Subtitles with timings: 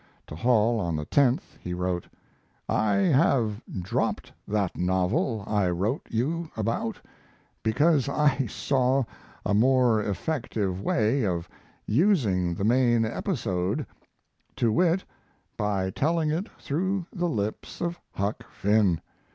[0.25, 2.07] To Hall on the 10th he wrote:
[2.67, 6.99] I have dropped that novel I wrote you about
[7.61, 9.03] because I saw
[9.45, 11.47] a more effective way of
[11.85, 13.85] using the main episode
[14.55, 15.05] to wit,
[15.55, 19.01] by telling it through the lips of Huck Finn.